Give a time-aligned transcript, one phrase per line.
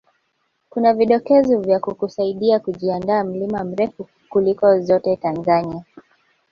[0.69, 5.83] kuna vidokezo vya kukusaidia kujiandaa mlima mrefu kuliko zote Tanzania